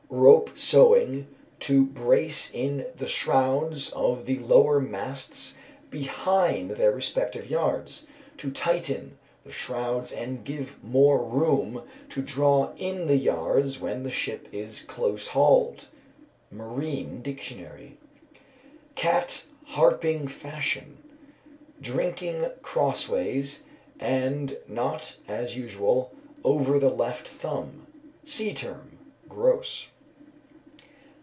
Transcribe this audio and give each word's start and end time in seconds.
_"Rope 0.13 0.49
sewing 0.57 1.27
to 1.61 1.85
brace 1.85 2.51
in 2.53 2.85
the 2.97 3.07
shrouds 3.07 3.93
of 3.93 4.25
the 4.25 4.39
lower 4.39 4.81
masts 4.81 5.55
behind 5.89 6.71
their 6.71 6.91
respective 6.91 7.49
yards, 7.49 8.07
to 8.35 8.51
tighten 8.51 9.17
the 9.45 9.53
shrouds 9.53 10.11
and 10.11 10.43
give 10.43 10.75
more 10.83 11.23
room 11.23 11.83
to 12.09 12.21
draw 12.21 12.73
in 12.75 13.07
the 13.07 13.15
yards 13.15 13.79
when 13.79 14.03
the 14.03 14.11
ship 14.11 14.49
is 14.51 14.81
close 14.81 15.27
hauled." 15.29 15.87
Marine 16.51 17.21
Dictionary. 17.21 17.97
Cat 18.95 19.45
harping 19.67 20.27
fashion. 20.27 20.97
Drinking 21.79 22.49
crossways, 22.61 23.63
and 23.97 24.57
not 24.67 25.15
as 25.29 25.55
usual, 25.55 26.11
over 26.43 26.77
the 26.79 26.91
left 26.91 27.29
thumb. 27.29 27.87
Sea 28.25 28.53
term. 28.53 28.99
GROSE. 29.29 29.87